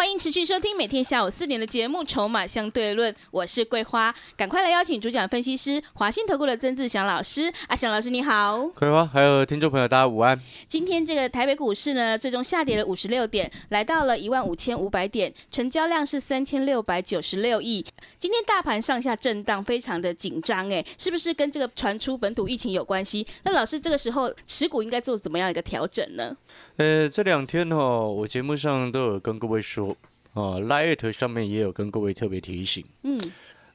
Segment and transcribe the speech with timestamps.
[0.00, 7.52] 欢迎持续收听每天下午四点的节目《筹码相对论》，我是桂花，赶快来邀请主讲分析师华信投顾的曾志祥老师。
[7.66, 10.40] 阿祥老师你好，桂花还有听众朋友大家午安。
[10.66, 17.84] 今天这个台北股市呢，最终下跌了五十六点，来到了一万五千五百点，成交量是三千六百九十六亿。
[18.18, 23.26] 今天大盘上下震荡，非常的紧张，哎，是不是跟这个传出本土疫情有关系？
[23.42, 26.34] 那老师这个时候持股应该做怎么样一个调整呢？
[26.78, 29.89] 呃，这两天哦，我节目上都有跟各位说，
[30.32, 33.18] 哦，Light 上面也有跟各位特别提醒，嗯，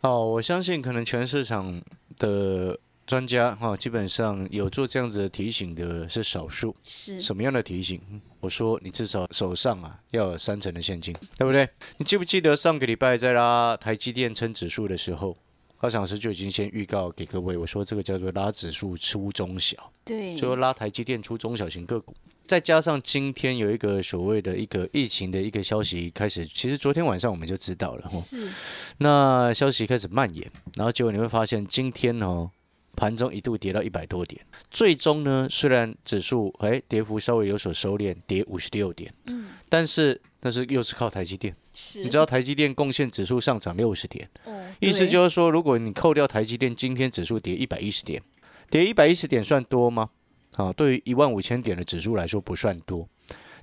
[0.02, 1.81] 哦，我相信可能全市场
[2.17, 6.76] 的专家哈，基本上有做这样子的提醒的是少数。
[6.83, 8.02] 是什么样的提醒？
[8.39, 11.67] 我说你至少手上啊要有三成的现金，对不对？
[11.98, 15.36] 你记不记得上个礼拜在拉台积电撑指数的时候，
[15.78, 22.16] 高老师就已经先预告给各位，我说这个叫做拉指数出中小，对，就拉台积电出中小型个股。
[22.48, 28.20] 再加上今天有一个所谓的一个疫情的一个消息开始，其实昨天晚上我们就知道了哈。
[28.20, 28.48] 是。
[29.00, 32.50] 那消息开始蔓延，然后结果你会发现今天哦，
[32.96, 41.56] 盘中一度跌到一百多点，最终呢，虽然指数哎跌幅稍微有所收敛，跌五十六点，嗯，但是但是又是靠台积电。
[41.73, 42.04] 是。
[42.04, 48.22] 你知道台积电贡献指数上涨六十点，哦，意思就是说，如果你扣掉台积电，今天指数跌一百一十点，
[48.70, 50.12] 跌一百一十点算多吗？
[50.56, 53.08] 啊，对于一万五千点的指数来说不算多，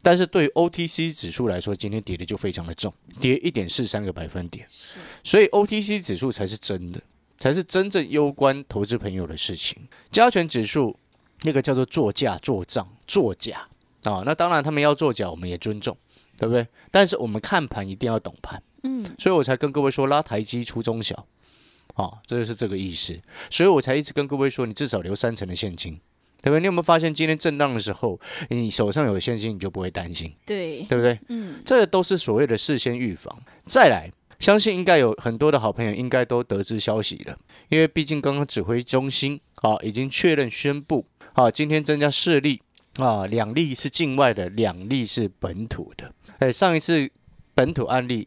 [0.02, 4.66] 但是对于 OTC 指数来说，今天跌的就非常的重，跌一点四三个百分点。
[4.68, 7.00] 是，所以 OTC 指数才是真的，
[7.38, 9.88] 才是真正攸关投资朋友的事情。
[10.10, 10.98] 加权指数
[11.42, 13.68] 那个叫做作价做账做假
[14.02, 15.96] 啊，那当然他们要作假，我们也尊重，
[16.36, 16.66] 对不对？
[16.90, 21.26] 但是我们看盘一定要懂盘，嗯，所以我才跟各位说拉台积出中小，
[21.94, 23.18] 啊，这就是这个意思。
[23.50, 25.98] 所以我才一直跟各位说，你至少留三成的现金。
[26.42, 26.60] 对不对？
[26.60, 28.20] 你有没有发现今天震荡的时候，
[28.50, 31.18] 你手上有现金，你就不会担心，对对不对？
[31.28, 33.40] 嗯，这都是所谓的事先预防。
[33.64, 34.10] 再来，
[34.40, 37.38] 相信应该有很多的好朋友应该都得知消息了，
[37.68, 42.60] 因为毕竟刚刚指挥中心啊已经确认宣布啊，今天增加四例
[42.96, 46.12] 啊，两例是境外的，两例是本土的。
[46.40, 47.08] 哎，上一次
[47.54, 48.26] 本土案例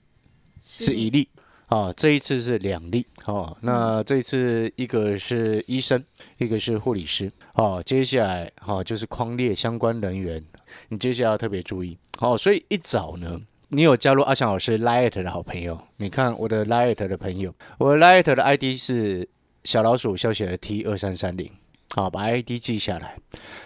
[0.64, 1.28] 是一例。
[1.75, 6.02] 啊，这一次是两例，哦，那这一次一个是医生，
[6.38, 10.41] 一个是护理师，哦，接下来好就是框列相关人员，
[10.88, 19.28] 你接下来要特别注意，哦，所以一早呢，你有加入阿翔老师 Light 的好朋友，你看我的 Light 的朋友，我 Light 的 ID 是
[19.66, 21.52] 小老鼠小写的 T 二三三零，
[21.90, 23.18] 好，把 ID 记下来，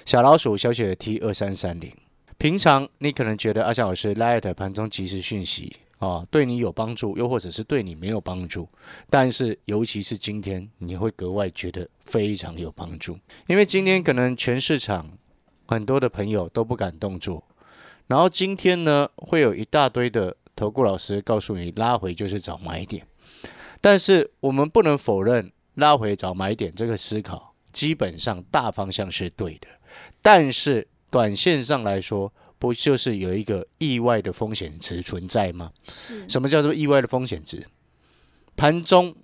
[0.04, 1.94] 小老鼠小写的 T 二三三零，
[2.40, 5.76] 平常你可能觉得阿翔老师 Light 盘中即时讯息。
[6.00, 8.68] 啊，对你有帮助，又或者是对你没有帮助，
[9.10, 15.12] 但是尤其是今天，你会格外觉得非常有帮助，因为今天可能全市场
[15.68, 17.44] 很多的朋友都不敢动作，
[18.08, 23.06] 然后今天呢，会有一大堆的投顾老师告诉你拉回就是找买点，
[23.82, 29.68] 但是我们不能否认拉回找买点这个思考，基本上大方向是对的，
[30.22, 32.32] 但是短线上来说。
[32.60, 35.72] 不就是有一个意外的风险值存在吗？
[35.82, 37.66] 是什么叫做意外的风险值？
[38.58, 39.16] 盘中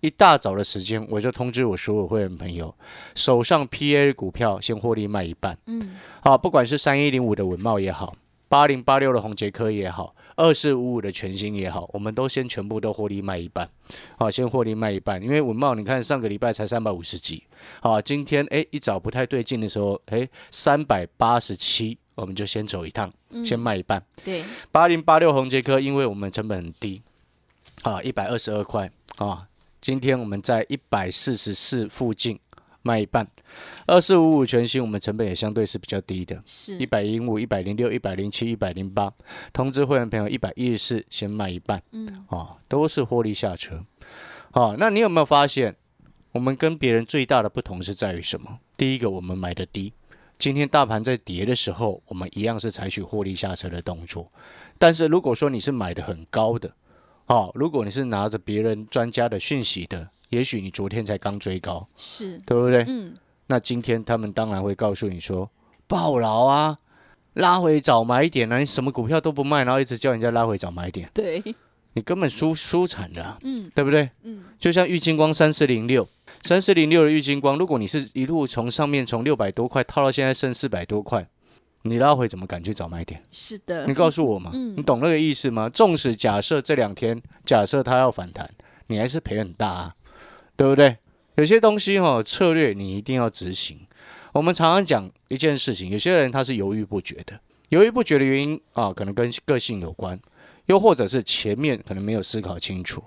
[0.00, 2.72] 一大早的时间，我就通知我所有会员朋友，
[3.14, 5.58] 手上 PA 股票先获利卖一半。
[5.64, 8.14] 嗯，好，不管是三一零五的文茂也好，
[8.48, 13.68] 八零八六的红杰科也好，二四五五的全新也好，我们都先全部都获利卖一半。
[14.18, 17.42] 好，先获利卖一半，因为文茂你看上个礼拜才三百五十几，
[17.80, 21.96] 好，今天哎一早不太对劲的时候，哎三百八十七。
[22.20, 23.12] 我们就先走一趟，
[23.44, 24.02] 先卖一半。
[24.24, 27.00] 对，八零八六红杰科，因为我们成本很低，
[27.82, 29.46] 啊，一百二十二块啊。
[29.80, 32.36] 今天我们在一百四十四附近
[32.82, 33.26] 卖一半。
[33.86, 39.12] 二四五五全新，我们成本也相对是比较低的，是一百零五、一百零六、一百零七、一百零八。
[39.52, 43.84] 通知会员朋友，一百一十四先卖一半，嗯，啊，都是获利下车。
[44.50, 45.76] 好，那你有没有发现，
[46.32, 48.58] 我们跟别人最大的不同是在于什么？
[48.76, 49.92] 第一个，我们买的低。
[50.38, 54.30] 今天大盘在跌的时候，我们一样是采取获利下车的动作。
[54.78, 56.72] 但是如果说你是买的很高的，
[57.26, 62.84] 哦，如果你是拿着别人专家的讯息的，也许你昨天才刚追高，是对不对？
[62.86, 63.16] 嗯。
[63.48, 65.50] 那今天他们当然会告诉你说，
[65.88, 66.78] 暴牢啊，
[67.32, 71.10] 拉回早买点啊，你什么股票都不卖，然后一直叫人家拉回早买点。
[71.12, 71.42] 对。
[71.94, 74.08] 你根本输输惨了啊、嗯对不对？
[74.22, 76.08] 嗯，就像玉金光三四零六，
[76.48, 81.28] 三四零六的郁金光，如果你是一路从上面从六百多块套到现在剩四百多块，
[81.82, 83.22] 你拉回怎么敢去找买点？
[83.30, 85.68] 是的，你告诉我嘛，嗯你懂那个意思吗？
[85.68, 88.50] 纵使假设这两天假设它要反弹，
[88.86, 89.94] 你还是赔很大啊，
[90.56, 90.96] 对不对？
[91.34, 93.80] 有些东西哈、策略你一定要执行。
[94.32, 100.18] 我们常常讲一件事情，有些人他是犹豫不决的，犹豫不决的原因啊，可能跟个性有关，
[100.64, 103.04] 又或者是前面可能没有思考清楚。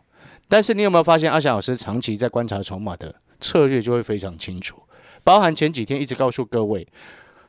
[0.47, 4.83] 但是你有没有发现，阿翔老师长期在观察筹码的策略就会非常清楚，
[5.23, 6.88] 包含前几天一直告诉各位，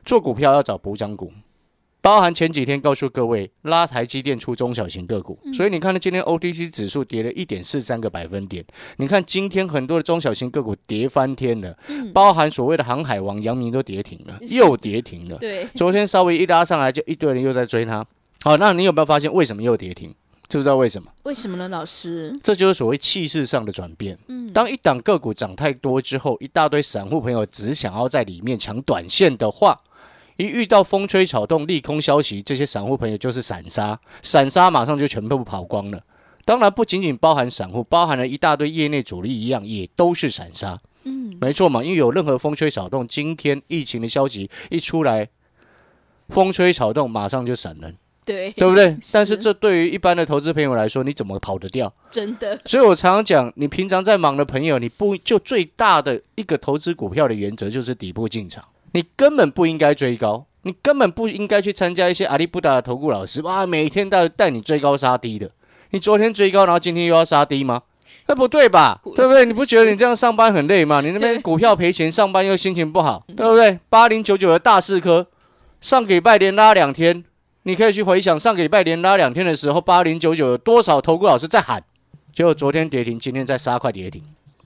[0.03, 1.31] 做股票要找补涨股，
[2.01, 8.65] 包含前几天告诉各位拉台积电出中小型个股，所以你看到今天 OTC 指数跌了一点四三个百分点，
[8.97, 11.77] 你看今天很多的中小型个股跌翻天了，
[12.13, 15.37] 包含所谓的航海王、阳明都跌停了，又跌停了。
[15.37, 18.05] 对，昨天稍微一拉上来，就一堆人又在追它。
[18.43, 20.13] 好，那你有没有发现为什么又跌停？
[20.47, 21.11] 知不知道为什么？
[21.23, 22.37] 为什么呢，老师？
[22.43, 24.17] 这就是所谓气势上的转变。
[24.27, 29.81] 嗯当一档个股涨太多之后，一大堆散户朋友只想要在里面抢短线的话，
[30.37, 36.03] 一遇到风吹草动、利空消息，这些散户朋友就是散杀，散杀马上就全部跑光了。
[36.45, 40.79] 当然，不仅仅包含散户，包含了一大堆业内主力一样，也都是散杀。
[41.03, 45.29] 嗯，没错嘛，因为有任何风吹草动，今天疫情的消息一出来，
[46.29, 47.95] 风吹草动马上就散人，
[48.25, 48.97] 对，对不对？
[49.11, 51.93] 但是是这对于一般的投资朋友来说，你怎么跑得掉？
[52.11, 65.51] 真的，所以我常常讲，你平常在忙的朋友，你不就最大的一个投资股票的原则就是底部进场，你根本不应该追高，你根本不应该去参加一些阿里不达的投顾老师，哇，每天带带你追高杀低的。
[65.91, 67.83] 你昨天追高，然后今天又要杀低吗？
[68.25, 69.01] 那不对吧？
[69.15, 69.43] 对不对？
[69.45, 71.01] 你不觉得你这样上班很累吗？
[71.01, 73.77] 你那边股票赔钱，上班又心情不好，对不对？
[73.89, 75.27] 八零九九的大四科，
[75.81, 77.23] 上个礼拜连拉两天，
[77.63, 81.83] 你可以去回想上个礼拜连拉两天的时候，八零九九有多少投顾老师在喊？
[82.33, 84.21] 结果昨天跌停，今天再杀块跌停。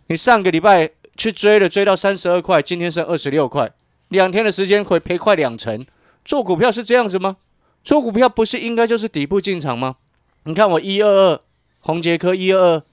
[0.08, 3.72] 你上个礼拜去追了，追到三十二块，今天剩二十六块，
[4.08, 5.86] 两天的时间会赔快两成。
[6.26, 7.38] 做股票是这样子吗？
[7.84, 9.98] 做股票不是应该就是底部进场吗？
[10.44, 11.42] 你看我一二二
[11.82, 12.84] 红杰科一二二，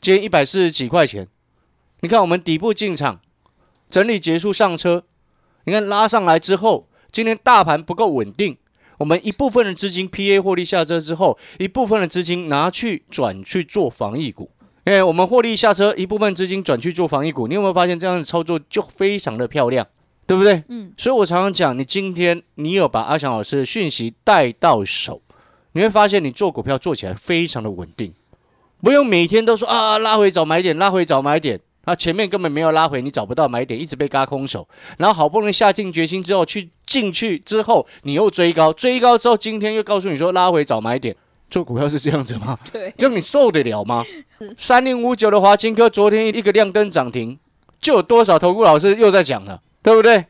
[0.00, 1.28] 今天一百四十几块钱。
[2.00, 3.20] 你看我们底部进场，
[3.88, 5.04] 整理结束上车，
[5.64, 8.58] 你看拉上来之后，今天大盘不够稳定，
[8.98, 14.50] 我们一部分的资金 PA 获利下车之后，一部分的资金拿去转去做防疫股。
[14.86, 19.86] 因为我们获利下车，一部分资金转去做防疫股，你有没有发现这样的操作就非常的漂亮，
[20.26, 20.62] 对不对？
[20.68, 25.22] 嗯，所以我常常讲，你今天你有把阿翔老师的讯息带到手，
[25.72, 28.12] 你会发现你做股票做起来非常的稳定，
[28.82, 34.66] 不用每天都说啊拉回找买点，拉回找买点，啊前面根本没有拉回，你找不到买点，一直被嘎空手，
[34.98, 41.14] 然后好不容易下定决心之后去进去之后，你又追高，追高之后今天又告诉你说拉回找买点，
[41.50, 42.58] 做股票是这样子吗？
[42.72, 44.04] 对，这样你受得了吗？
[44.56, 47.38] 三零五九的华金科昨天一个亮灯涨停，
[47.80, 50.26] 就有多少投顾老师又在讲了，对不对？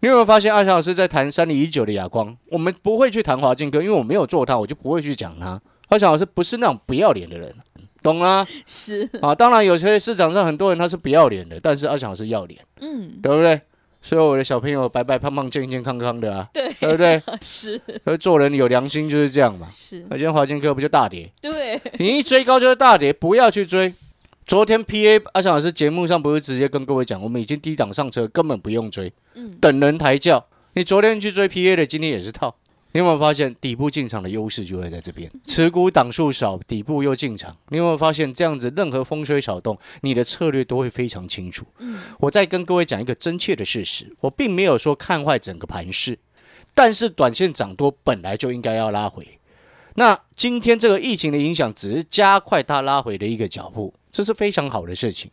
[0.00, 2.36] 你有没有发现阿翔老师在谈三零一九的哑光？
[2.50, 5.58] 我们不会去谈华金科，因为我没有做它，我就不会去讲它。
[5.88, 7.54] 阿翔老师不是那种不要脸的人，
[8.04, 8.46] 懂啦？
[8.66, 13.60] 是，啊，当然有些市场上很多人他是不要脸的，但是阿翔老师要脸，嗯，对不对？
[14.02, 17.22] 所以我的小朋友白白胖胖、健健康康的啊，对，对不对？
[17.40, 19.66] 是而做人有良心就是这样嘛。
[19.70, 21.32] 是，那今天华金科不就大跌？
[21.40, 23.94] 对，你一追高就是大跌，不要去追。
[24.44, 30.44] 昨天 P A 阿翔老师节目上不是直接跟各位讲，我们已经低档上车，根本不用追，嗯等人抬轿。
[30.74, 32.54] 你昨天去追 P A 的，今天也是套。
[32.94, 35.28] 你有没有发现底部进场的优势就会在这边？
[35.44, 37.56] 持股档数少，底部又进场。
[37.70, 41.66] 你有没有发现这样子，任何风吹草动，你的策略都会非常清楚。
[42.20, 46.16] 我再跟各位讲一个真切的事实，我并没有说看坏整个盘势，
[46.72, 49.26] 但是短线涨多本来就应该要拉回。
[49.96, 55.28] 那今天这个疫情的影响，只是加快它拉回的一个脚步，这是非常好的事情。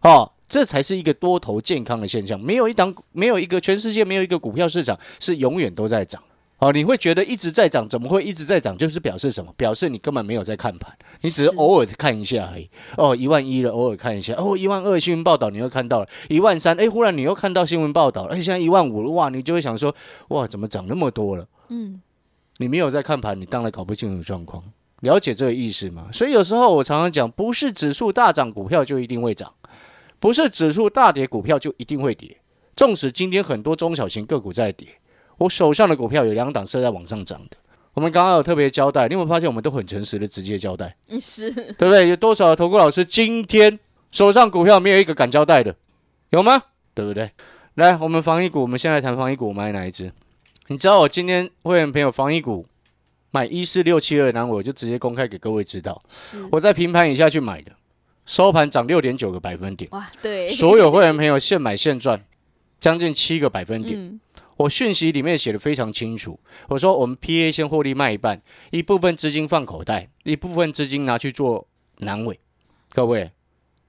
[0.00, 2.40] 哦，这才是一个多头健康的现象。
[2.40, 6.20] 没有一档，没有一个全世界没有一个股票市场是永远都在涨。
[6.58, 8.76] 哦，你会觉得一直在涨，怎么会一直在涨？
[8.76, 9.52] 就是表示什么？
[9.56, 12.68] 表示你根本没有在看盘，你只是是偶尔看一下而已。
[12.96, 14.34] 哦，一万一了，偶尔看一下。
[14.34, 19.94] 哦，一万二新闻报道你又看到了，一万三，哎，忽然你又看到新闻报道了，哎，现在一万五了，哇，你就会想说，
[20.28, 21.46] 哇，怎么涨那么多了？
[21.68, 22.00] 嗯，
[22.56, 24.64] 你没有在看盘，你当然搞不清楚状况。
[25.02, 26.08] 了解这个意思吗？
[26.12, 29.48] 所以有时候我常常讲，不是指数大涨，股票就一定会涨；
[30.18, 32.36] 不是指数大跌，股票就一定会跌。
[32.74, 34.88] 纵使今天很多中小型个股在跌，
[35.38, 37.56] 我手上的股票有两档是在往上涨的。
[37.94, 42.08] 我们刚刚有特别交代，你有没有发现我们都很诚实的直接交代，嗯是，对不对？
[42.08, 43.76] 有多少投顾老师今天
[44.12, 45.74] 手上股票没有一个敢交代的，
[46.30, 46.62] 有吗？
[46.94, 47.30] 对不对？
[47.74, 50.12] 来，我们防疫股，我们现在谈防疫股，我买哪一只？
[50.68, 52.66] 你知道我今天会员朋友防疫股
[53.30, 57.72] 买一四六七二南，我就直接公开给各位知道，是我在平盘以下去买的，
[58.26, 62.22] 收盘涨六点九个百分点，哇，对，所有会员朋友现买现赚，
[62.78, 63.98] 将近七个百分点。
[63.98, 64.20] 嗯，
[64.58, 66.38] 我讯息里面写的非常清楚，
[66.68, 72.38] 我说我们 PA 先获利卖一半，一部分资金放口袋，一部分资金拿去做南尾。
[72.90, 73.30] 各位，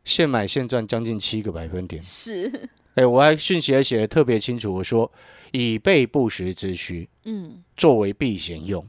[0.04, 2.02] 现买现赚将近七个百分点。
[2.04, 5.12] 是，哎，我还讯息还写的特别清楚，我说
[5.52, 8.88] 以备不时之需，嗯，作为避险用，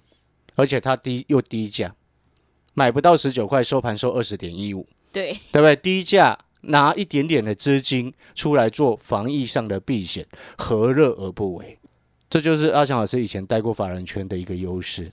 [0.56, 1.94] 而且它低又低价，
[2.74, 5.74] 买不到十九块，收盘收二十点一五，对，对不对？
[5.76, 10.26] 低价拿一点点的资金出来做防疫上的避险，
[10.56, 11.78] 何乐而不为？
[12.28, 15.12] 这就是阿强老师以前带过法人圈的一个优势。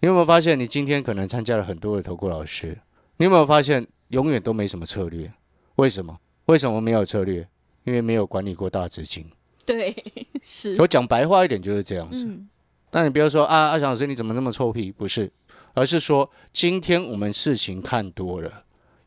[0.00, 2.78] 你有没有发现，你今天可能参加了很多的投顾老师，
[3.16, 5.32] 你有没有发现永远都没什么策略？
[5.76, 6.18] 为什么？
[6.46, 7.48] 为什么没有策略？
[7.84, 9.26] 因为没有管理过大资金。
[9.66, 9.94] 对，
[10.42, 12.24] 是，我讲白话一点就是这样子。
[12.26, 12.48] 嗯，
[12.92, 14.92] 那你不要说啊，阿强老师你怎么那么臭屁？
[14.92, 15.32] 不是，
[15.72, 18.63] 而是说今天我们事情看多了，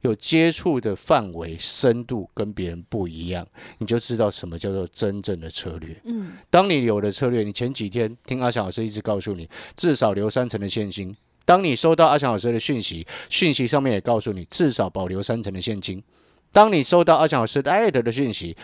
[0.07, 3.45] 有接触的范围深度跟别人不一样，
[3.77, 5.95] 你就知道什么叫做真正的策略。
[6.05, 11.15] 嗯，当你有了策略，你前几天听阿强老师一直告诉你，至少留三成的现金。
[11.45, 16.03] 当你收到阿强老师的讯息，讯息上面也告诉你至少保留三成的现金。
[16.51, 18.55] 当你收到阿强老师的艾特的讯息，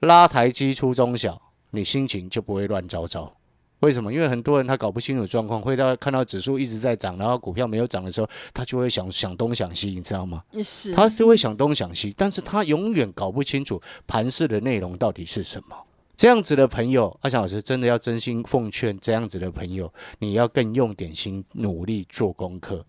[0.00, 3.36] 拉台基出中小，你心情就不会乱糟糟。
[3.80, 4.12] 为什么？
[4.12, 10.42] 因为很多人他搞不清楚状况，会到看到指数一直在涨，然后股票没有涨的时候，他就会想想东想西，你知道吗？
[10.62, 15.76] 是，他就会想东想西，但是他永远搞不清楚盘市的内容到底是什么。
[16.16, 22.82] 这样子的朋友，阿翔老师真的要真心奉劝，这样子的朋友，你要更用点心，努力做功课。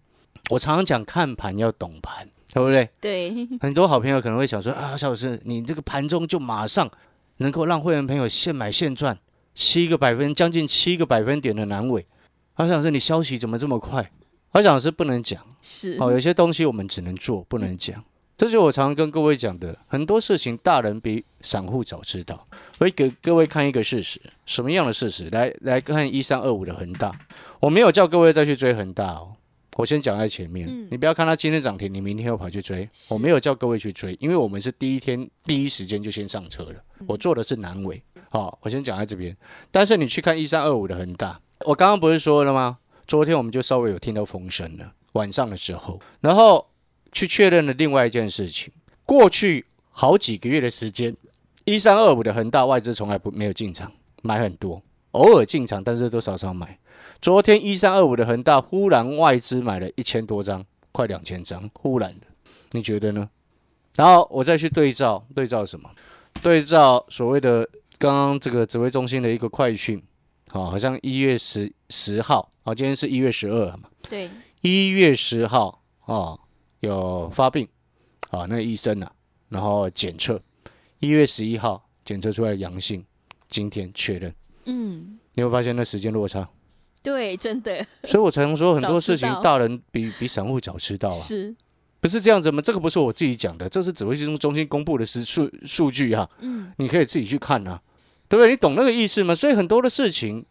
[0.49, 2.89] 我常常讲，看盘要懂盘，对不对？
[3.01, 6.89] 对，很多好朋友可能会想说啊，小老师，你这个盘中就马上
[7.37, 9.19] 能够让会员朋友现买现赚
[9.57, 12.05] 七个百分，将近七个百分点的难尾。
[12.53, 14.11] 阿翔老师，你消息怎么这么快？
[14.51, 15.43] 阿翔是不能讲。
[15.63, 18.03] 是，哦，有些东西我们只能做，不能讲。
[18.37, 22.47] 这就是我常常跟各位讲的，很多事情大人比散户早知道。
[22.77, 25.27] 我会给各位看一个事实，什么样的事实？
[25.31, 27.11] 来来看一三二五的恒大，
[27.59, 29.33] 我没有叫各位再去追恒大哦。
[29.75, 32.87] 我先讲在前面，嗯你不要看它今天涨停，你明天又跑去追。
[33.09, 36.75] 我没有叫各位去追，因为我们是第一天第一时间就先上车了。
[37.07, 39.35] 我做的是南尾，好、我先讲在这边。
[39.71, 42.79] 但是你去看一三二五的恒大，我刚刚不是说了吗？
[43.05, 46.67] 昨天我们就稍微有听到风声了，晚上的时候，然后
[47.11, 48.73] 去确认了另外一件事情。
[49.05, 51.15] 过去好几个月的时间，
[51.63, 53.91] 一三二五的恒大外资从来不没有进场
[54.21, 54.81] 买很多，
[55.11, 56.77] 偶尔进场，但是都少少买。
[57.21, 62.27] 昨天一三二五的恒大忽然外资买了一千多张，快两千张，忽然的，
[62.71, 63.29] 你觉得呢？
[63.95, 65.89] 然后我再去对照，对照什么？
[66.41, 67.67] 对照所谓的
[67.99, 70.01] 刚刚这个指挥中心的一个快讯，
[70.49, 74.29] 好、好像一月十十号，好、今天是一月十二嘛，对，
[74.61, 76.39] 一月十号哦，
[76.81, 77.67] 有发病
[78.29, 79.11] 啊，那个医生啊，
[79.49, 80.39] 然后检测，
[80.99, 83.03] 一月十一号检测出来阳性，
[83.49, 84.33] 今天确认，
[84.65, 86.47] 嗯，你会发现那时间落差，
[87.01, 87.85] 对，真的。
[88.03, 91.55] 所以我才能说很多事情大人比比散户早知道啊，是，
[91.99, 92.61] 不是这样子吗？
[92.61, 97.81] 这个不是我自己讲的，这是指挥中心公布的数数数据啊，嗯，你可以自己去看啊，
[98.29, 98.51] 对不对？
[98.51, 99.33] 你懂那个意思吗？
[99.33, 100.45] 所以很多的事情，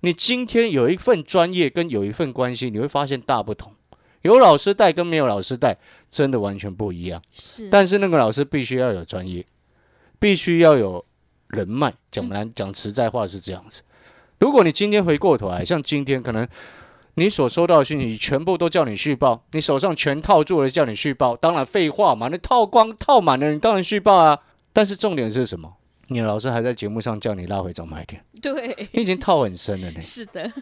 [0.00, 3.72] 你今天有一份专业跟有一份关系，你会发现大不同。
[4.22, 5.76] 有老师带跟没有老师带，
[6.10, 7.20] 真的完全不一样。
[7.32, 9.44] 是，但是那个老师必须要有专业，
[10.20, 11.04] 必须要有
[11.48, 11.92] 人脉。
[12.10, 13.82] 讲难讲实在话是这样子。
[14.38, 16.46] 如果你今天回过头来，像今天可能
[17.14, 24.38] 你所收到的讯息全部都叫你续报，你手上全套住了叫你续报，当然废话嘛，那套光套满了，你当然续报啊。
[24.72, 25.74] 但是重点是什么？
[26.08, 30.00] 你的老师还在节目上叫你拉回早买点，对，你已经套很深了呢。
[30.00, 30.52] 是的，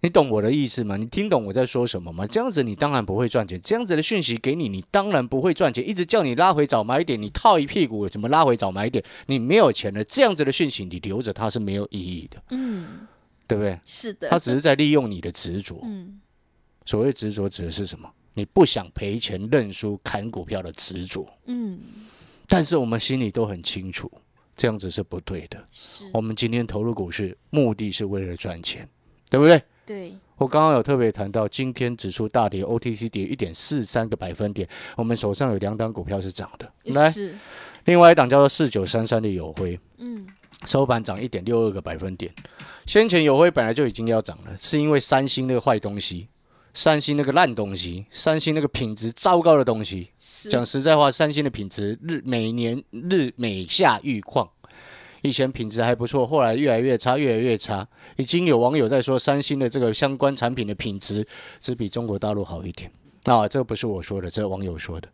[0.00, 0.96] 你懂我的意思吗？
[0.96, 2.26] 你听懂我在说什么吗？
[2.26, 5.88] 这样子你当然不会赚钱，这样子的讯息给你，你当然不会赚钱。
[5.88, 9.02] 一直叫你拉回早买点，你套一屁股，怎么拉回早买点？
[9.26, 13.06] 你没有钱了，这样子的讯息你留着它是没有意义的，嗯，
[13.46, 13.78] 对不对？
[13.84, 15.80] 是的，他只是在利用你的执着。
[15.82, 16.20] 嗯，
[16.84, 18.10] 所谓执着指的是什么？
[18.34, 21.28] 你不想赔钱认输砍股票的执着。
[21.46, 21.78] 嗯，
[22.48, 24.10] 但是我们心里都很清楚，
[24.56, 25.62] 这样子是不对的。
[25.70, 28.88] 是，我们今天投入股市，目的是为了赚钱，
[29.28, 29.62] 对不对？
[29.84, 36.72] 对，我刚刚有特别谈到，今天指数大跌，OTC 跌一点四三个百分点，我们手上有两档股票是涨的。
[36.84, 37.34] 来，是，
[37.86, 40.24] 另外一档叫做四九三三的友辉，嗯，
[40.66, 42.32] 收盘涨一点六二个百分点。
[42.86, 46.28] 先前友辉本来就已经要涨了，是因为三星那个坏东西，
[46.74, 50.10] 三星那个烂东西，三星那个品质糟糕的东西。
[50.50, 54.48] 讲实在话，三星的品质日每年日每下愈况，
[55.22, 57.86] 以前品质还不错，后来越来越差，越来越差。
[58.16, 61.26] 已经有网友在说，三星的这个相关产品的品质
[61.60, 62.90] 只比中国大陆好一点。
[63.24, 65.08] 那这不是我说的，这是网友说的。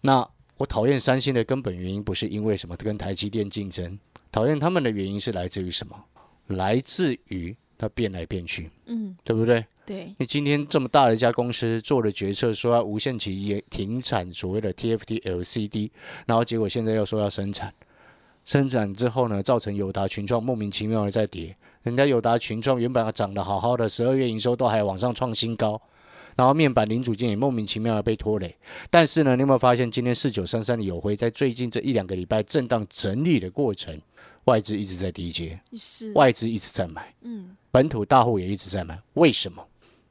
[0.00, 0.26] 那
[0.56, 3.98] 我讨厌三星的根本原因不是因为什么跟台积电竞争，
[4.34, 5.94] 讨厌他们的原因是来自于什么？
[6.48, 9.64] 来自于他变来变去，嗯，对不对？
[9.86, 15.88] 对，你今天这么大的一家公司做了决策，说要无限期也停产所谓的 TFT LCD，
[16.26, 17.72] 然后结果现在又说要生产，
[18.44, 21.56] 生产之后呢，造成友达群创莫名其妙的在跌。
[21.84, 25.80] 人家友达群创原本涨得好好的，十二月营收都还往上创新高，
[26.34, 28.56] 然后面板零组件也莫名其妙的被拖累。
[28.90, 34.00] 但是呢，你有没有发现今天四九三三的友辉在最近这一两个礼拜震荡整理的过程，
[34.44, 39.66] 外资一直在低接，是，外资一直在买，嗯，本土大户也一直在买，为什么？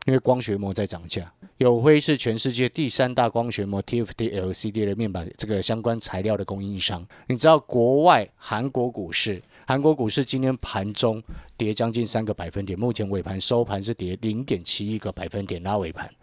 [0.05, 7.07] 因为光学膜在涨价，友辉是全世界第三大光学膜 TFT LCD 的面板这个相关材料的供应商。
[7.27, 11.23] 你知道国外韩国股市，韩国股市今天盘中
[11.55, 16.13] 跌将近三个百分点，目前尾盘收盘是跌零点七一个百分点拉尾盘。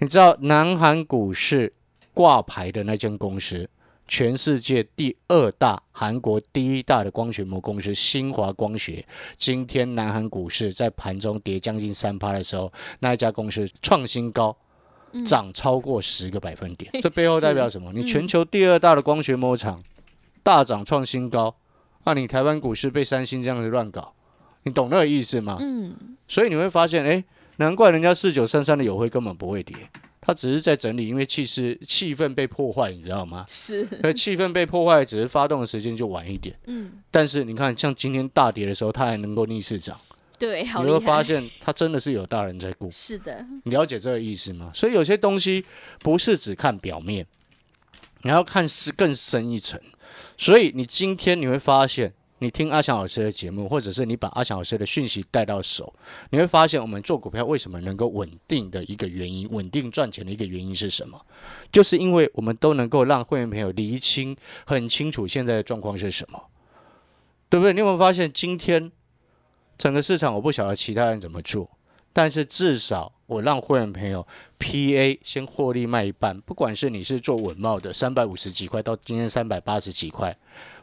[0.00, 1.72] 你知道南韩股市
[2.12, 3.66] 挂牌的那间公司？
[4.06, 9.04] 全世界第二大、韩国第一大的光学膜公司新华光学，
[9.36, 14.56] 今天南韩股市在盘中跌将近三趴的时候，那一家公司创新高，
[15.24, 16.90] 涨超过十个百分点。
[17.00, 17.92] 这背后代表什么？
[17.92, 19.82] 你全球第二大的光学膜厂
[20.42, 21.56] 大涨创新高，
[22.04, 24.14] 那你台湾股市被三星这样子乱搞，
[24.64, 25.56] 你懂那个意思吗？
[25.60, 27.24] 嗯，所以你会发现，哎，
[27.56, 29.74] 难怪人家四九三三的友辉根本不会跌。
[30.26, 33.44] 它只是在整理，因为气势气氛被破坏，你知道吗？
[33.46, 36.56] 是，那气氛被破坏，只是发动的时间就晚一点。
[36.64, 40.00] 嗯，但是你看，像今天大跌的时候，它还能够逆势涨，
[40.38, 42.90] 对，好你，会发现它真的是有大人在顾。
[42.90, 44.70] 是的，你了解这个意思吗？
[44.74, 45.64] 所以有些东西
[46.00, 47.26] 不是只看表面，
[48.22, 49.78] 你要看是更深一层。
[50.38, 52.14] 所以你今天你会发现。
[52.40, 55.94] 你听阿翔老师的节目，或者是你把阿翔老师的讯息带到手，
[56.30, 61.24] 你会发现我们做股票为什么能够稳定的一个原因，稳定赚钱的一个原因是什么？
[61.72, 64.36] 就是因为我们都能够让会员朋友厘清
[64.66, 66.42] 很清楚现在的状况是什么，
[67.48, 67.72] 对不对？
[67.72, 68.90] 你有没有发现今天
[69.78, 71.70] 整个市场我不晓得其他人怎么做，
[72.12, 74.26] 但是至少我让会员朋友
[74.58, 80.36] PA 先获利卖一半，不管是你是做稳茂的三百五十几块到今天三百八十几块。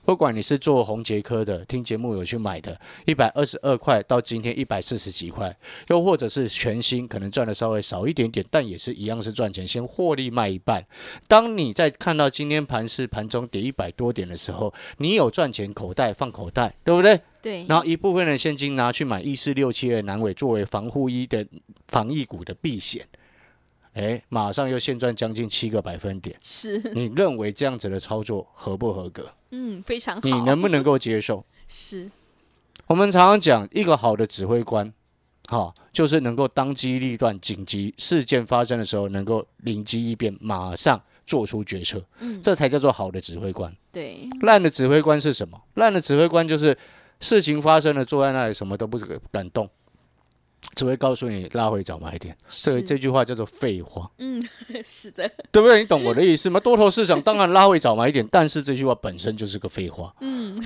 [0.03, 5.55] 不管你是做红杰科的，听节目有去买的，一百二十二块到今天一百四十几块，
[5.87, 10.85] 又或者是全新，可能赚的稍微少一点点，但也是一样是赚钱，先获利卖一半。
[11.27, 17.21] 当你在看到今天盘是盘中跌一百多点的时候，你有赚钱口袋放口袋，对不对？
[17.41, 17.65] 对。
[17.65, 21.45] 然后一部分的现金拿去买一四六七的南伟作为防护衣的
[21.87, 23.05] 防疫股的避险。
[23.93, 29.29] 哎，马上又现赚将近七个百分点，是你认为这样子的操作合不合格？
[29.51, 30.21] 嗯，非常好。
[30.23, 31.43] 你能不能够接受？
[31.67, 32.09] 是
[32.87, 34.93] 我们常常讲，一个好的指挥官，
[35.47, 43.75] 好，就是能够当机立断，紧急事件发生的时候，能够灵机一变，马上做出决策，嗯，这才叫做好的指挥官。
[43.91, 45.61] 对，烂的指挥官是什么？
[45.73, 46.77] 烂的指挥官就是
[47.19, 48.97] 事情发生了，坐在那里什么都不
[49.31, 49.69] 敢动。
[50.75, 54.09] 只会告诉你拉回早买点，所以这句话叫做废话。
[54.17, 54.41] 嗯，
[54.83, 55.79] 是的，对不对？
[55.79, 56.59] 你懂我的意思吗？
[56.59, 60.13] 多头市场当然拉回早买点，但是这句话本身就是个废话。
[60.21, 60.65] 嗯，你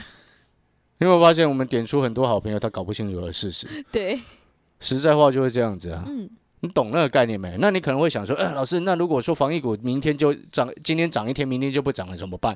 [1.00, 3.68] 有没有发现我们点出很多好朋友他搞不清楚的事实？
[3.91, 4.22] 对，
[4.80, 6.04] 实在话就会这样子啊。
[6.08, 6.30] 嗯，
[6.62, 7.58] 你懂那个概念没？
[7.60, 12.56] 那你可能会想说，哎，老师，那如果说防疫股明天就涨，今天涨一天，明天就不涨了，怎么办？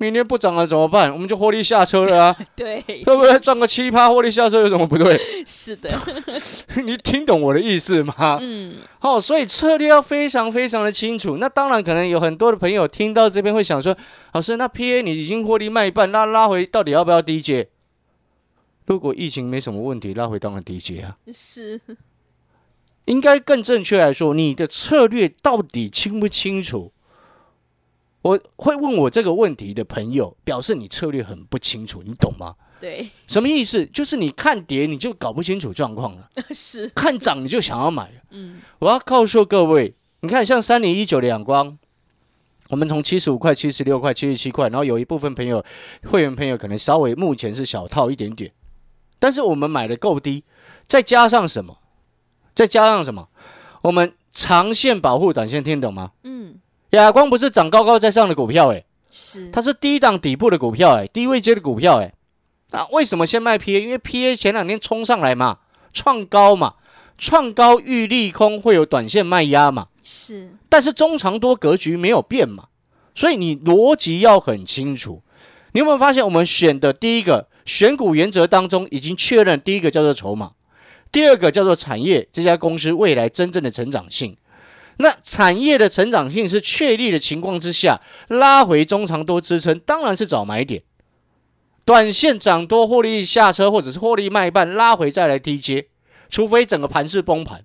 [0.00, 1.12] 明天不涨了怎么办？
[1.12, 2.36] 我们就获利下车了啊！
[2.56, 3.38] 对，会不会？
[3.38, 5.20] 赚个七趴获利下车有什么不对？
[5.44, 5.90] 是的，
[6.82, 8.38] 你听懂我的意思吗？
[8.40, 11.36] 嗯，好，所以策略要非常非常的清楚。
[11.36, 13.94] 那当然，可能有很多的朋友听到这边会想说，
[14.32, 17.68] 老师，那 PA 你已经获利卖一半，那拉回到底要不要低接？
[18.86, 21.18] 如果疫情没什么问题，拉回当然低接啊。
[21.30, 21.78] 是，
[23.04, 26.90] 应该更正确来说，你的策略到底清不清楚？
[28.22, 32.54] 我会问我这个问题的朋友，表示你策略很不清楚，你懂吗？
[32.80, 33.84] 对，什么意思？
[33.86, 38.10] 就是你看跌你就搞不清楚状况了， 是，看涨你就想要买。
[38.30, 41.78] 嗯，我要告诉各位，你看像三零一九的阳光，
[42.68, 45.64] 我们从七十五块、七十六块、七十七块，然后有一部分朋友
[46.04, 48.52] 会员朋友可能稍微目前是小套一点点，
[49.18, 50.44] 但是我们买的够低，
[50.86, 51.78] 再加上什么？
[52.54, 53.28] 再加上什么？
[53.82, 56.12] 我们长线保护短线，听懂吗？
[56.24, 56.58] 嗯。
[56.90, 62.12] 亚光不是涨高高在上的股票，诶，是它是低档底部的股票，诶，低位接的股票，诶。
[62.72, 63.80] 那为什么先卖 PA？
[63.80, 65.58] 因为 PA 前两天冲上来嘛，
[65.92, 66.74] 创高嘛，
[67.18, 72.68] 创高遇利空会有短线卖压嘛，是，但是中长多格局没有变嘛，
[73.14, 75.22] 所以你逻辑要很清楚。
[75.72, 80.52] 你有没有发现，我们选的第一个选股原则当中，已经确认第一个叫做筹码，
[81.12, 84.36] 第二个叫做产业这家公司未来真正的成长性。
[85.00, 90.82] 那产业的成长性是确立的情况之下，拉回中长多支撑，当然是找买点。
[91.84, 95.86] 短线涨多获利下车，或者是获利卖半，拉回再来低接，
[96.28, 97.64] 除非整个盘势崩盘。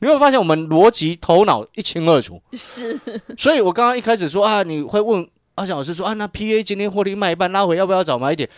[0.00, 2.42] 你有没有发现我们逻辑头脑一清二楚？
[2.52, 3.00] 是，
[3.38, 8.48] 所以我刚刚一开始说啊，你会问阿翔老师说啊，那 P A 今天获利卖半，拉回要不要找买点？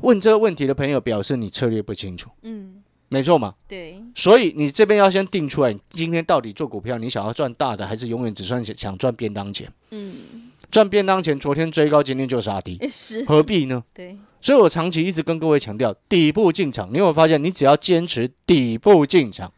[0.00, 3.54] 问这个问题的朋友表示你策略不清楚，嗯，没错嘛？
[3.66, 9.68] 对，所以你这边要先定出来，你今天到底做股票，你想要赚大的，还是永远只算想赚便当钱？
[9.90, 13.82] 嗯，赚便当钱，昨天追高，今天就杀低，是，何必呢？
[13.92, 16.88] 对，所以我长期一直跟各位强调，底部进场。
[16.92, 19.52] 你有没有发现，你只要坚持底部进场，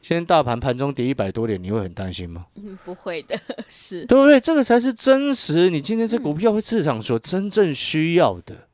[0.00, 2.46] 今天大盘盘中跌一百多点，你会很担心吗？
[2.56, 4.40] 嗯，不会的， 是，对不对？
[4.40, 8.67] 这个才是真实，你今天这股票市场所真正需要的，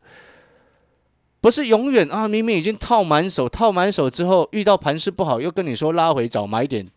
[1.44, 2.26] 不是永远啊！
[2.26, 6.88] 明明已经套满手，套满手之后遇到盘势不好，又跟你说拉回找买点，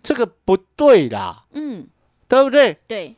[0.00, 1.84] 这个不对啦，嗯，
[2.28, 2.76] 对不对？
[2.86, 3.16] 对，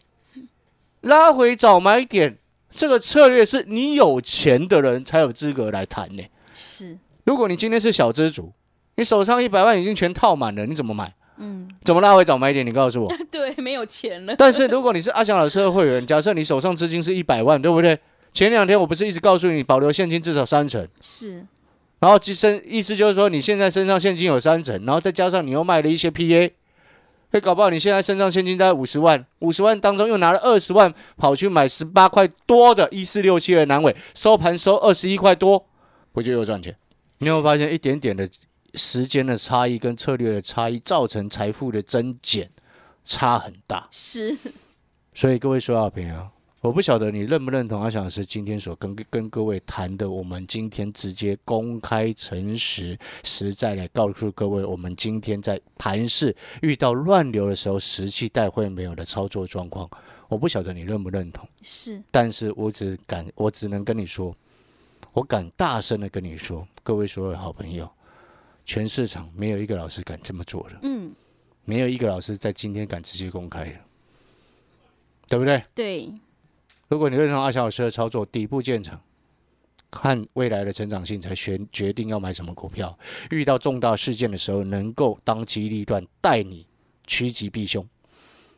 [1.02, 2.38] 拉回找买点，
[2.70, 6.22] 这个策略是你有钱的人才有资格来谈呢。
[6.54, 8.50] 是，如果你今天是小资主，
[8.94, 11.14] 你手上一百万已经全套满了，你怎么买？
[11.36, 12.64] 嗯，怎么拉回找买点？
[12.64, 13.14] 你告诉我。
[13.30, 17.98] 对，没有钱了，但是如果你是阿翔老师的会员，假设你手上资金是一百万，对不对？
[18.36, 21.46] 前两天我不是一直告诉你保留现金至少三成，是，
[22.00, 26.52] 然后身意思就是说你现在身上现金有三成，然后再加上你又卖了一些 PA，
[27.30, 35.66] 哎，搞不好你现在身上现金大概五十万，五十万当中又拿了二十万跑去买十八块多的一四六七的南尾，收盘收二十一块多，
[36.12, 36.76] 不就又赚钱？
[37.20, 38.28] 你有没有发现一点点的
[38.74, 42.50] 时间的差异跟策略的差异，造成财富的增减
[43.02, 43.88] 差很大？
[43.90, 44.36] 是，
[45.14, 46.28] 所以各位说好朋友，
[46.66, 59.88] 我不晓得你认不认同阿翔老师今天所跟跟各位谈的，我们今天直接公开、诚实、实在来告诉各位，我们今天在盘市遇到乱流的时候，实际带会没有的操作状况。
[60.26, 64.36] 我不晓得你认不认同，是，但是我只敢，我只能跟你说，
[65.12, 67.88] 我敢大声的跟你说，各位所有好朋友，
[68.64, 71.12] 全市场没有一个老师敢这么做的，嗯，
[71.64, 73.78] 没有一个老师在今天敢直接公开的，
[75.28, 75.62] 对不对？
[75.72, 76.12] 对，
[76.88, 78.98] 如果你认同阿翔老师的操作，底部建成，
[79.90, 82.96] 看未来的成长性才决决定要买什么股票。
[83.30, 86.66] 遇到重大事件的时候，能够当机立断，带你
[87.06, 87.84] 趋吉避凶。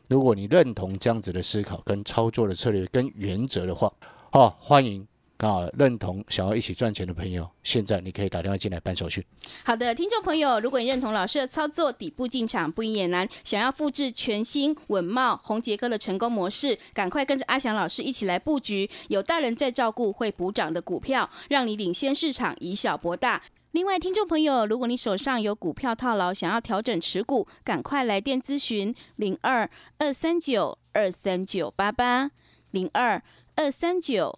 [0.09, 3.91] 如果你认同这样子的思考、跟操作的策略、跟原则的话，
[4.31, 5.07] 哦，欢迎
[5.39, 9.25] 啊，认同想要一起赚钱的朋友，现在你可以打电话进来办手续。
[9.63, 23.41] 好的，听众朋友，如果你认同老师的操作，底部进场不也难，想要复制全新稳茂、红杰哥的成功模式，赶快跟着阿翔老师一起来布局，有大人在照顾会补涨的股票，让你领先市场，以小博大。
[23.71, 32.31] 另外，听众朋友，如果你手上有股票套牢，想要调整持股，赶快来电咨询零二二三九二三九八八
[32.71, 33.23] 零二
[33.55, 34.37] 二三九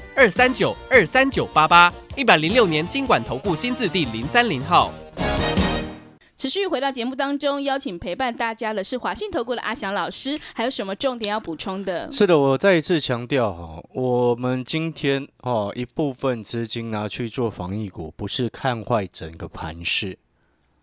[0.21, 4.93] 二三九二三九八八，一百零六年经管投顾新字第零三零号。
[6.37, 12.07] 持续回到节目当中，邀请陪伴大家的是华信投顾的阿翔老师，还有什么重点要补充的？
[12.11, 20.19] 是的，我再一次强调哈，我们今天哦一部分资金拿去做防疫股，不是看坏整个盘势，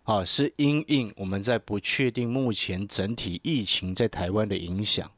[0.03, 5.09] 啊，是因应我们在不确定目前整体疫情在台湾的影响，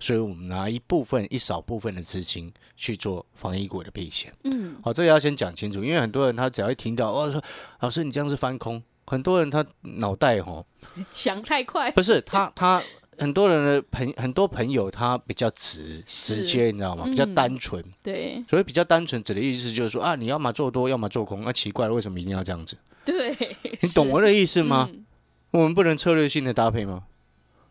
[0.00, 4.32] 所以我们拿一部分一少部分的资金去做防疫股的避险。
[4.44, 7.40] 嗯，好，这个要先讲清楚，因为很多人他只要一听到哦说
[7.80, 10.64] 老师你这样是翻空，很多人他脑袋哈
[11.12, 12.82] 想太快，不是他他
[13.18, 17.04] 很多人的朋很多朋友他比较直直接，你知道吗？
[17.04, 21.44] 比较嗯单纯，对所以比较单纯指的意思就是说啊，你要么做多，要么做空。
[21.44, 22.76] 那、奇怪了，为什么一定要这样子？
[23.04, 23.36] 对，
[23.82, 24.88] 你懂我的意思吗？
[24.90, 25.04] 嗯
[25.52, 27.02] 我们不能策略性的搭配吗？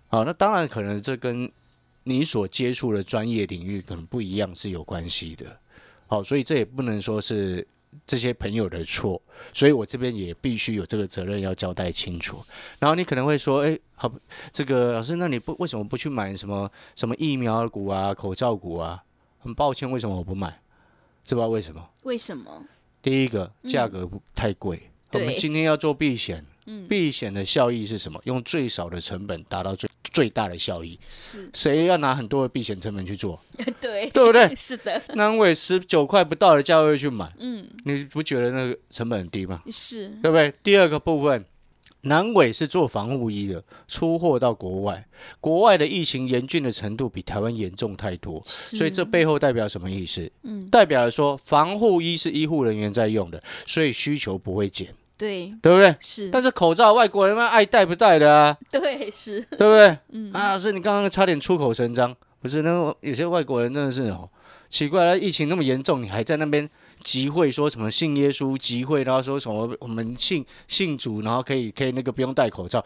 [0.10, 1.50] 好，那当然可能这跟
[2.10, 5.45] 你所接触的专业领域可能不一样是有关系的。
[6.08, 7.65] 好，所以这也不能说是
[8.08, 9.22] 这些朋友的错，
[9.54, 12.43] 所以我这边也必须有这个责任要交代清楚。
[12.80, 14.12] 然后你可能会说，哎，好，
[14.52, 19.04] 这个老师，那你不为什么不去买什么什么疫苗股啊、口罩股啊？
[19.38, 20.50] 很抱歉，为什么我不买？
[21.24, 21.89] 知不知道为什么？
[22.04, 22.65] 为什么？
[23.04, 24.89] 第一个，价格不太贵。
[25.13, 28.21] 我们今天要做避险，嗯避险的效益是什么？
[28.25, 30.99] 用最少的成本达到最最大的效益。
[31.08, 33.39] 是，谁要拿很多的避险成本去做？
[33.82, 34.53] 对，对不对？
[34.55, 39.62] 是的，南伟十九块不到的价位去买，嗯，你不觉得那个成本很低吗？
[39.71, 40.53] 是，对不对？
[40.63, 41.43] 第二个部分，
[42.01, 45.05] 南伟是做防护衣的，出货到国外，
[45.41, 50.29] 国外的疫情严峻的程度比台湾严重太多，所以这背后代表什么意思？
[50.43, 55.93] 嗯代表了说防护衣是医护人员在用的，所以需求不会减，对，对不对？
[55.99, 59.97] 是，但是口罩外国人们爱戴不戴的啊，对，是，对不对？
[60.13, 62.62] 嗯啊，是你刚刚差点出口成章，不是？
[62.62, 64.29] 那有些外国人真的是哦，
[64.69, 66.69] 奇怪了，疫情那么严重，你还在那边
[67.03, 72.82] 集会说什么信耶稣集会，然后说什么我们信信主，然后可以可以那个不用戴口罩，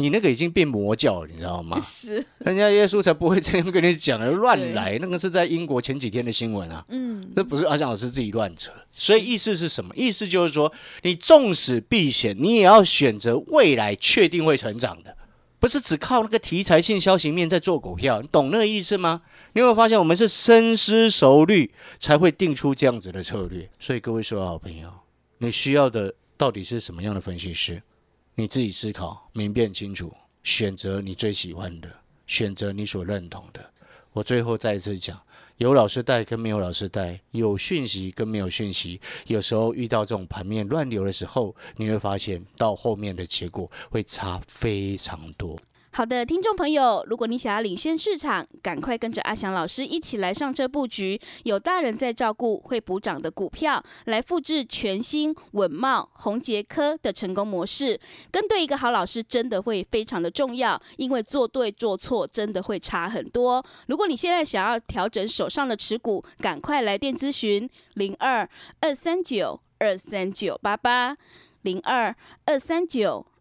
[0.00, 1.76] 你那个已经变魔教了，你知道吗？
[1.82, 4.96] 是，人家耶稣才不会这样跟你讲的，乱来。
[5.00, 8.70] 那个是在英国前几天的新闻啊，嗯，这不是阿翔老师自己乱扯。
[8.92, 9.92] 所以意思是什么？
[9.96, 15.16] 意思就是说，你纵使避险，你也要选择未来确定会成长的，
[15.58, 18.22] 不是只靠那个题材性消息面在做股票。
[18.22, 19.22] 你懂那个意思吗？
[19.54, 23.68] 你有没有发现，我们是深思熟虑才会定出这样子的策略？
[23.80, 24.88] 所以各位所有好朋友，
[25.38, 27.82] 你需要的到底是什么样的分析师？
[28.40, 31.92] 你自己思考，明辨清楚，选择你最喜欢的，
[32.28, 33.68] 选择你所认同的。
[34.12, 35.20] 我最后再一次讲，
[35.56, 45.58] 有老师带跟没有老师带，有讯息跟没有讯息，有时候遇到这种盘面乱流的时候，你会发现到后面的结果会差非常多。
[45.98, 57.98] 好的，听众朋友，如果你想要领先市场，赶快跟着阿翔老师一起来上车布局，有大人在照顾，会补涨的股票，来复制全新稳茂、宏杰科的成功模式。
[58.30, 63.60] 跟对一个好老师真的会非常的重要，因为做对做错真的会差很多。
[63.88, 71.16] 如果你现在想要调整手上的持股，赶快来电咨询零二二三九二三九八八
[71.62, 73.26] 零二二三九。